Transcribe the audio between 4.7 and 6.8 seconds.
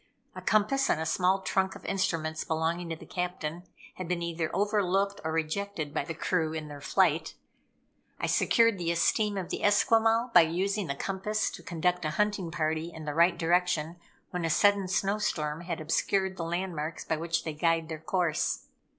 looked or rejected by the crew in